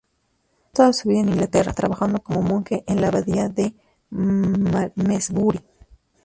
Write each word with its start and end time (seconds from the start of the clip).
Pasó 0.01 0.71
toda 0.73 0.93
su 0.93 1.09
vida 1.09 1.19
en 1.19 1.29
Inglaterra, 1.29 1.73
trabajando 1.73 2.23
como 2.23 2.41
monje 2.41 2.83
en 2.87 3.01
la 3.01 3.09
abadía 3.09 3.49
de 3.49 3.75
Malmesbury. 4.09 5.59